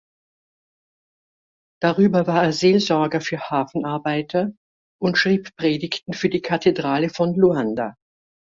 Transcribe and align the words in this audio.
Darüber 1.79 2.25
war 2.25 2.41
er 2.43 2.53
Seelsorger 2.53 3.21
für 3.21 3.39
Hafenarbeiter 3.39 4.49
und 4.99 5.19
schrieb 5.19 5.55
Predigten 5.57 6.13
für 6.13 6.29
die 6.29 6.41
Kathedrale 6.41 7.09
von 7.11 7.35
Luanda. 7.35 7.95